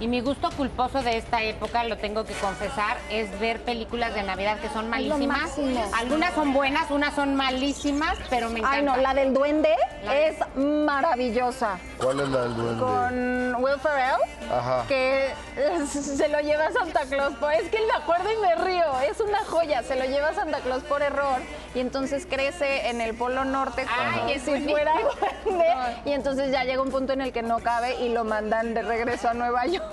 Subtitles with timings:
[0.00, 4.24] Y mi gusto culposo de esta época, lo tengo que confesar, es ver películas de
[4.24, 5.52] Navidad que son malísimas.
[5.96, 8.76] Algunas son buenas, unas son malísimas, pero me encanta.
[8.78, 11.78] Ay, no, la del duende La de- es maravillosa.
[11.98, 12.80] ¿Cuál es la del duende?
[12.82, 14.20] Con Will Ferrell,
[14.52, 14.84] Ajá.
[14.88, 15.32] que
[15.86, 17.34] se lo lleva a Santa Claus.
[17.36, 18.84] por- Es que me acuerdo y me río.
[19.08, 19.82] Es una joya.
[19.84, 21.38] Se lo lleva a Santa Claus por error
[21.74, 24.92] y entonces crece en el Polo Norte Ay, es si fuera
[25.44, 25.66] duende.
[26.04, 28.82] Y entonces ya llega un punto en el que no cabe y lo mandan de
[28.82, 29.83] regreso a Nueva York.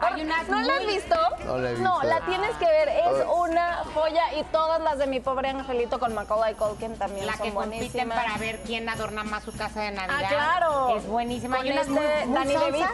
[0.00, 1.16] Hay unas ¿No la has visto?
[1.44, 2.06] No la he No, visto.
[2.06, 2.88] la tienes que ver.
[2.88, 7.36] Es una joya y todas las de mi pobre angelito con Macaulay Culkin también La
[7.36, 10.20] son que compiten para ver quién adorna más su casa de Navidad.
[10.24, 10.96] Ah, claro.
[10.96, 11.56] Es buenísima.
[11.56, 12.84] Con Hay unas este muy, muy.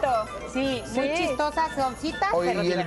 [0.53, 2.33] Sí, muy chistosas, soncitas.
[2.33, 2.85] Oye, pero y el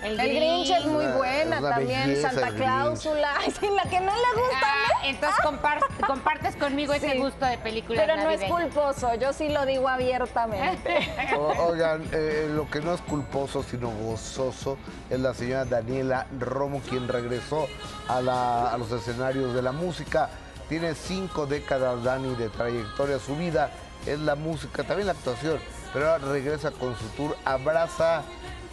[0.00, 0.20] Grinch.
[0.20, 2.50] El Grinch es muy buena también, belleza, Santa.
[2.54, 3.34] Cláusula.
[3.40, 8.04] Ay, la que no le gusta, Ah, entonces compar- compartes conmigo ese gusto de películas
[8.06, 10.98] pero no es culposo, yo sí lo digo abiertamente.
[11.38, 14.78] O- oigan, eh, lo que no es culposo, sino gozoso,
[15.10, 17.66] es la señora Daniela Romo, quien regresó
[18.08, 20.28] a, la- a los escenarios de la música.
[20.68, 23.18] Tiene cinco décadas, Dani, de trayectoria.
[23.18, 23.70] Su vida
[24.06, 25.58] es la música, también la actuación,
[25.92, 28.22] pero ahora regresa con su tour Abraza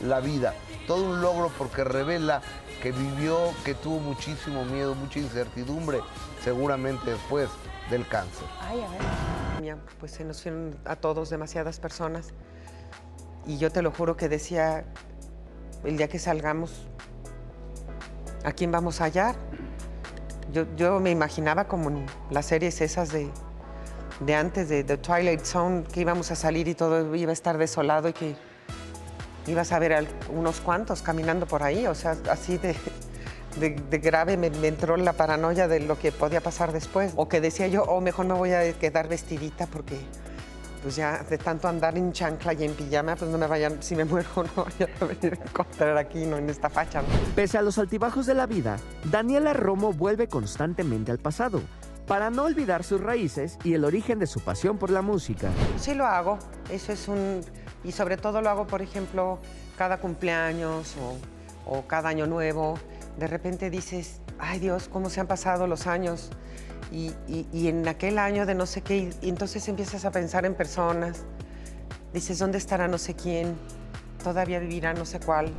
[0.02, 0.54] la Vida.
[0.88, 2.42] Todo un logro porque revela
[2.82, 6.02] que vivió, que tuvo muchísimo miedo, mucha incertidumbre,
[6.44, 7.50] seguramente después
[7.90, 8.48] del cáncer.
[8.62, 9.78] Ay, a ver.
[10.00, 12.34] pues se nos fueron a todos demasiadas personas.
[13.48, 14.86] Y yo te lo juro que decía,
[15.84, 16.88] el día que salgamos,
[18.44, 19.36] ¿a quién vamos a hallar?
[20.52, 23.32] Yo, yo me imaginaba como en las series esas de,
[24.20, 27.58] de antes, de The Twilight Zone, que íbamos a salir y todo iba a estar
[27.58, 28.36] desolado y que
[29.48, 31.88] ibas a ver a unos cuantos caminando por ahí.
[31.88, 32.76] O sea, así de,
[33.60, 37.14] de, de grave me, me entró la paranoia de lo que podía pasar después.
[37.16, 40.00] O que decía yo, o mejor me voy a quedar vestidita porque
[40.86, 43.96] pues ya de tanto andar en chancla y en pijama, pues no me vayan, si
[43.96, 47.02] me muero, no vayan a venir a encontrar aquí, no en esta facha.
[47.02, 47.08] ¿no?
[47.34, 51.64] Pese a los altibajos de la vida, Daniela Romo vuelve constantemente al pasado,
[52.06, 55.50] para no olvidar sus raíces y el origen de su pasión por la música.
[55.80, 56.38] Sí lo hago,
[56.70, 57.42] eso es un...
[57.86, 59.40] Y sobre todo lo hago, por ejemplo,
[59.78, 61.18] cada cumpleaños o,
[61.78, 62.80] o cada año nuevo.
[63.20, 66.32] De repente dices, ay Dios, cómo se han pasado los años.
[66.92, 70.46] Y, y- y en aquel año de no sé qué, y, entonces empiezas a pensar
[70.46, 71.24] en personas.
[72.14, 73.56] Dices, ¿dónde estará no sé quién?
[74.24, 75.52] Todavía vivirá no sé cuál.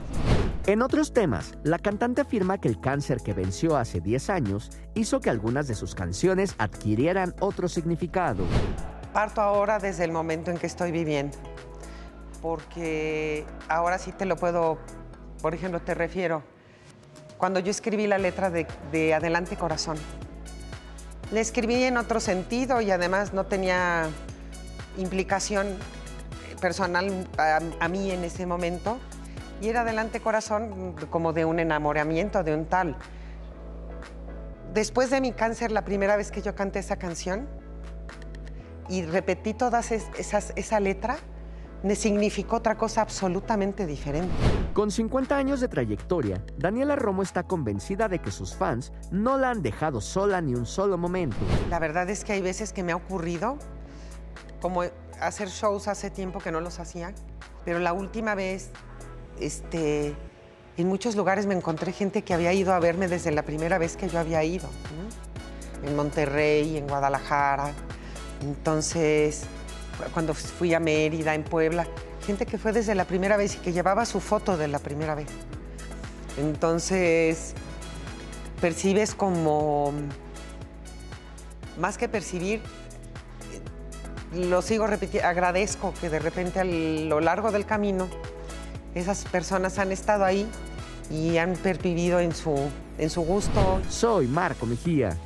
[0.67, 5.21] En otros temas, la cantante afirma que el cáncer que venció hace 10 años hizo
[5.21, 8.43] que algunas de sus canciones adquirieran otro significado.
[9.13, 11.37] Parto ahora desde el momento en que estoy viviendo,
[12.47, 14.79] porque ahora sí te lo puedo,
[15.43, 16.45] por ejemplo, te refiero,
[17.39, 19.97] cuando yo escribí la letra de, de Adelante Corazón,
[21.33, 24.05] la escribí en otro sentido y además no tenía
[24.97, 25.67] implicación
[26.61, 28.99] personal a, a mí en ese momento,
[29.61, 32.95] y era Adelante Corazón como de un enamoramiento, de un tal.
[34.73, 37.49] Después de mi cáncer, la primera vez que yo canté esa canción,
[38.89, 41.17] y repetí todas es- esas, esa letra,
[41.95, 44.33] significó otra cosa absolutamente diferente.
[44.73, 49.51] Con 50 años de trayectoria, Daniela Romo está convencida de que sus fans no la
[49.51, 51.37] han dejado sola ni un solo momento.
[51.71, 53.59] La verdad es que hay veces que me ha ocurrido,
[54.61, 54.83] como
[55.21, 57.15] hacer shows hace tiempo que no los hacía,
[57.65, 58.71] pero la última vez,
[59.41, 60.15] este,
[60.77, 63.97] en muchos lugares me encontré gente que había ido a verme desde la primera vez
[63.97, 65.89] que yo había ido, ¿no?
[65.89, 67.73] en Monterrey, en Guadalajara,
[68.43, 69.45] entonces
[70.13, 71.87] cuando fui a Mérida, en Puebla,
[72.27, 75.15] gente que fue desde la primera vez y que llevaba su foto de la primera
[75.15, 75.29] vez.
[76.39, 77.55] Entonces,
[78.61, 79.93] percibes como,
[81.79, 82.61] más que percibir,
[84.35, 88.09] lo sigo repitiendo, agradezco que de repente a lo largo del camino
[88.95, 90.49] esas personas han estado ahí
[91.11, 93.81] y han pervivido en su, en su gusto.
[93.89, 95.17] Soy Marco Mejía.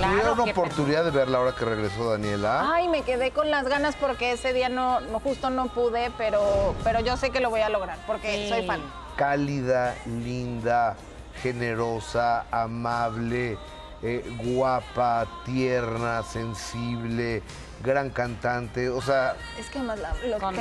[0.00, 2.72] La ¿Tuvieron que- oportunidad de verla ahora que regresó Daniela?
[2.72, 6.74] Ay, me quedé con las ganas porque ese día no, no justo no pude, pero,
[6.84, 8.48] pero yo sé que lo voy a lograr porque Sí.
[8.48, 8.80] soy fan.
[9.16, 10.96] Cálida, linda,
[11.42, 13.58] generosa, amable,
[14.02, 17.42] eh, guapa, tierna, sensible,
[17.82, 18.88] gran cantante.
[18.90, 20.58] O sea, Es que más la, lo que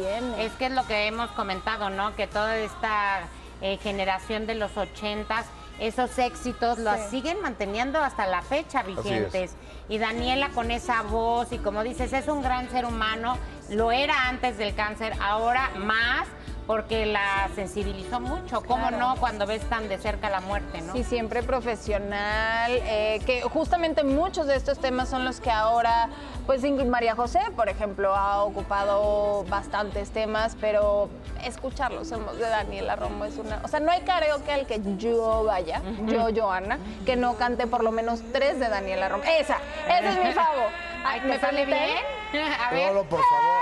[0.00, 0.44] tiene.
[0.44, 2.14] Es que es lo que hemos comentado, ¿no?
[2.14, 3.22] Que toda esta
[3.60, 5.46] eh, generación de los ochentas,
[5.78, 7.06] esos éxitos los Sí.
[7.10, 9.54] siguen manteniendo hasta la fecha vigentes.
[9.88, 13.38] Y Daniela con esa voz y como dices, es un gran ser humano,
[13.70, 16.26] lo era antes del cáncer, ahora más,
[16.70, 18.60] porque la sensibilizó mucho.
[18.62, 18.96] ¿Cómo Claro.
[18.98, 20.92] no cuando ves tan de cerca la muerte, no?
[20.92, 26.08] Sí, siempre profesional, eh, que justamente muchos de estos temas son los que ahora,
[26.46, 31.10] pues Ingrid María José, por ejemplo, ha ocupado bastantes temas, pero
[31.44, 33.60] escucharlos de Daniela Romo es una...
[33.64, 37.82] O sea, no hay karaoke al que yo vaya, yo, Joana, que no cante por
[37.82, 39.24] lo menos tres de Daniela Romo.
[39.24, 39.58] Esa,
[39.88, 40.62] ese es mi favo.
[41.04, 41.88] Ay, ¿me ¿te sale permiten?
[42.32, 42.44] bien?
[42.68, 42.88] A ver.
[42.90, 43.59] Rolo, por favor.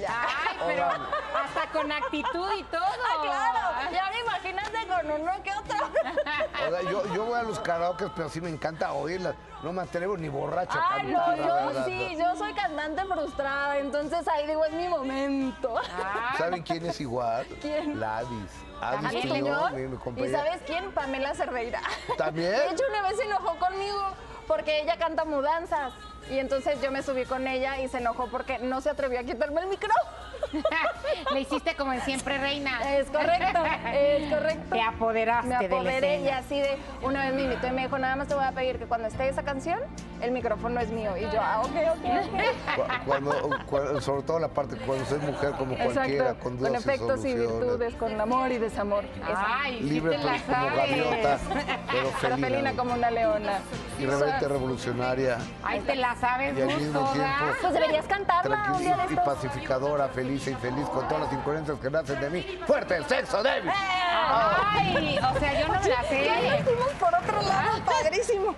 [0.00, 0.26] Ya.
[0.48, 2.82] Ay, pero hasta con actitud y todo.
[3.06, 5.76] Ah, claro, ya me imagínate con uno que otro.
[6.66, 9.34] O sea, yo, yo voy a los karaokes, pero sí me encanta oírlas.
[9.62, 11.06] No me atrevo ni borracho a Ah, cantar.
[11.06, 12.24] no, yo verdad, sí, no.
[12.32, 15.74] yo soy cantante frustrada, entonces ahí digo, es mi momento.
[15.94, 17.46] Ah, ¿Saben quién es igual?
[17.60, 17.98] ¿Quién?
[18.00, 18.50] Ladis.
[18.80, 19.72] Adis Señor.
[19.72, 20.90] mi, mi ¿Y sabes quién?
[20.92, 21.80] Pamela Cerdeira.
[22.18, 22.50] ¿También?
[22.52, 24.02] De hecho, una vez se enojó conmigo
[24.46, 25.92] porque ella canta mudanzas.
[26.30, 29.24] Y entonces yo me subí con ella y se enojó porque no se atrevió a
[29.24, 30.10] quitarme el micrófono.
[31.32, 32.96] Le hiciste como en Siempre Reina.
[32.96, 33.62] Es correcto,
[33.92, 34.74] es correcto.
[34.74, 37.82] Te apoderaste Me de la apoderé y así de una vez me invitó y me
[37.82, 39.78] dijo, nada más te voy a pedir que cuando esté esa canción,
[40.20, 41.16] el micrófono es mío.
[41.16, 42.76] Y yo, ah, ok, ok, ok.
[42.76, 43.32] Cu- Cuando,
[43.66, 46.76] cu- sobre todo la parte cuando soy mujer como cualquiera, Exacto, con con dudas y
[46.88, 47.60] efectos y soluciones.
[47.60, 49.04] virtudes, con amor y desamor.
[49.04, 49.46] Esa.
[49.62, 50.90] Ay, sí Libre te la pero como sabes.
[50.90, 52.72] gaviota, pero Pero felina felina.
[52.76, 53.52] como una leona.
[53.98, 57.28] Irreverente revolucionaria Ay, te la sabes y al mismo tiempo
[57.60, 61.32] Pues deberías cantarla un día de tranquila y pacificadora, feliz e infeliz con todas las
[61.32, 62.58] incoherencias que nacen de mí.
[62.66, 63.70] ¡Fuerte el sexo débil!
[64.26, 66.50] Ay, o sea, yo no me la Ya sé.
[66.50, 68.54] nos fuimos por otro lado, padrísimo.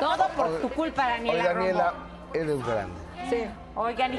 [0.00, 1.44] Todo por tu culpa, Oye, Daniela.
[1.54, 2.04] Daniela, Romo.
[2.34, 3.00] eres grande.
[3.30, 3.44] Sí.
[3.74, 4.18] Oigan, y